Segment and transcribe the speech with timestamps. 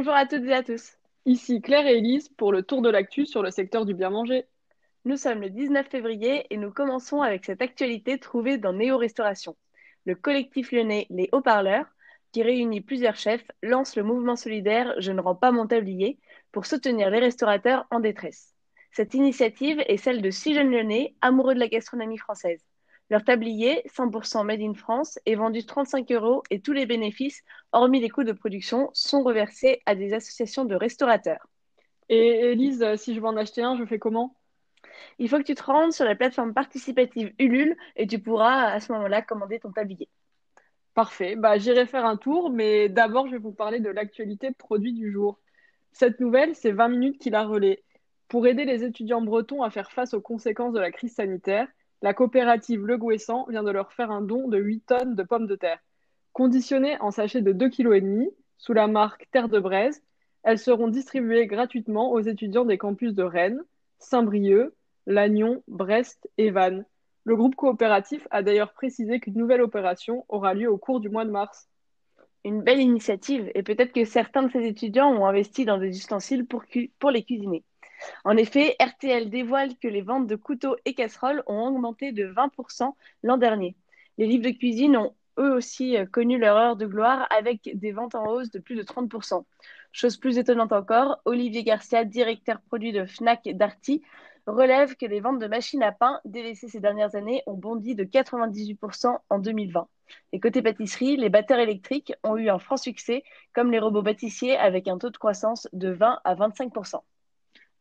[0.00, 0.96] Bonjour à toutes et à tous.
[1.26, 4.46] Ici Claire et Elise pour le tour de l'actu sur le secteur du bien manger.
[5.04, 9.58] Nous sommes le 19 février et nous commençons avec cette actualité trouvée dans Néo Restauration.
[10.06, 11.84] Le collectif lyonnais Les Haut-Parleurs,
[12.32, 16.18] qui réunit plusieurs chefs, lance le mouvement solidaire Je ne rends pas mon tablier
[16.50, 18.54] pour soutenir les restaurateurs en détresse.
[18.92, 22.69] Cette initiative est celle de six jeunes lyonnais amoureux de la gastronomie française.
[23.10, 27.42] Leur tablier, 100% made in France, est vendu 35 euros et tous les bénéfices,
[27.72, 31.48] hormis les coûts de production, sont reversés à des associations de restaurateurs.
[32.08, 34.36] Et Elise, si je veux en acheter un, je fais comment?
[35.18, 38.78] Il faut que tu te rendes sur la plateforme participative Ulule et tu pourras à
[38.78, 40.08] ce moment-là commander ton tablier.
[40.94, 44.92] Parfait, bah, j'irai faire un tour, mais d'abord je vais vous parler de l'actualité produit
[44.92, 45.38] du jour.
[45.92, 47.82] Cette nouvelle, c'est 20 minutes qui la relaie.
[48.28, 51.66] Pour aider les étudiants bretons à faire face aux conséquences de la crise sanitaire,
[52.02, 55.46] la coopérative Le Gouessant vient de leur faire un don de 8 tonnes de pommes
[55.46, 55.80] de terre.
[56.32, 60.02] Conditionnées en sachets de 2,5 kg sous la marque Terre de Braise,
[60.42, 63.62] elles seront distribuées gratuitement aux étudiants des campus de Rennes,
[63.98, 64.72] Saint-Brieuc,
[65.06, 66.86] Lannion, Brest et Vannes.
[67.24, 71.26] Le groupe coopératif a d'ailleurs précisé qu'une nouvelle opération aura lieu au cours du mois
[71.26, 71.68] de mars.
[72.44, 76.46] Une belle initiative et peut-être que certains de ces étudiants ont investi dans des ustensiles
[76.46, 76.64] pour,
[76.98, 77.62] pour les cuisiner.
[78.24, 82.94] En effet, RTL dévoile que les ventes de couteaux et casseroles ont augmenté de 20%
[83.22, 83.76] l'an dernier.
[84.18, 87.92] Les livres de cuisine ont eux aussi euh, connu leur heure de gloire avec des
[87.92, 89.44] ventes en hausse de plus de 30%.
[89.92, 94.02] Chose plus étonnante encore, Olivier Garcia, directeur produit de Fnac Darty,
[94.46, 98.04] relève que les ventes de machines à pain délaissées ces dernières années ont bondi de
[98.04, 99.88] 98% en 2020.
[100.32, 104.56] Et côté pâtisserie, les batteurs électriques ont eu un franc succès, comme les robots pâtissiers
[104.56, 107.00] avec un taux de croissance de 20 à 25%.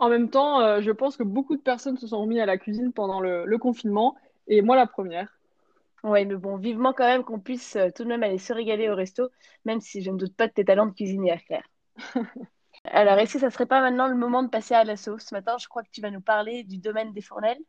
[0.00, 2.56] En même temps, euh, je pense que beaucoup de personnes se sont remis à la
[2.56, 4.16] cuisine pendant le, confinement,
[4.48, 5.38] et moi la première.
[6.02, 8.88] Oui, mais bon, vivement quand même qu'on puisse euh, tout de même aller se régaler
[8.88, 9.28] au resto,
[9.66, 11.68] même si je ne doute pas de tes talents de cuisinière, Claire.
[12.84, 15.56] Alors, est-ce que ça serait pas maintenant le moment de passer à l'assaut Ce matin,
[15.60, 17.60] je crois que tu vas nous parler du domaine des Fournelles.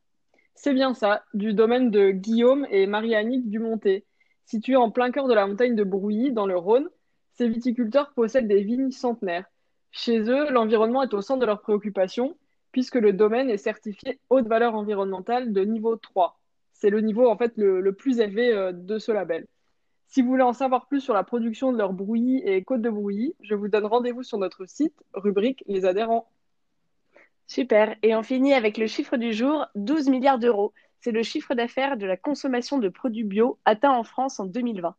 [0.56, 4.06] C'est bien ça, du domaine de Guillaume et Marie-Annick Dumonté.
[4.46, 6.90] Situé en plein cœur de la montagne de Brouilly, dans le Rhône,
[7.34, 9.52] ces viticulteurs possèdent des vignes centenaires.
[9.92, 12.38] Chez eux, l'environnement est au centre de leurs préoccupations,
[12.72, 16.40] puisque le domaine est certifié haute valeur environnementale de niveau 3.
[16.72, 19.46] C'est le niveau en fait le, plus élevé euh, de ce label.
[20.08, 22.90] Si vous voulez en savoir plus sur la production de leur brouillis et côte de
[22.90, 26.30] brouillis, je vous donne rendez-vous sur notre site, rubrique Les adhérents.
[27.48, 27.96] Super.
[28.02, 30.74] Et on finit avec le chiffre du jour, 12 milliards d'euros.
[31.00, 34.96] C'est le chiffre d'affaires de la consommation de produits bio atteint en France en 2020.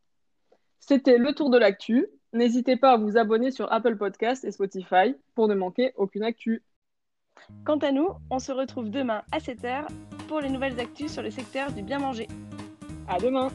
[0.81, 2.07] C'était le tour de l'actu.
[2.33, 6.63] N'hésitez pas à vous abonner sur Apple Podcasts et Spotify pour ne manquer aucune actu.
[7.65, 9.87] Quant à nous, on se retrouve demain à 7h
[10.29, 12.29] pour les nouvelles actus sur le secteur du bien manger.
[13.09, 13.51] À demain!